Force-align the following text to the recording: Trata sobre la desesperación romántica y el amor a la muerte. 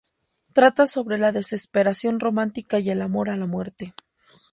Trata 0.53 0.87
sobre 0.87 1.19
la 1.19 1.31
desesperación 1.31 2.19
romántica 2.19 2.79
y 2.79 2.89
el 2.89 3.03
amor 3.03 3.29
a 3.29 3.37
la 3.37 3.45
muerte. 3.45 3.93